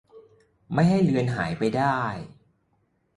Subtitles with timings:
[0.73, 1.99] ไม่ให้เลือนหายไปได้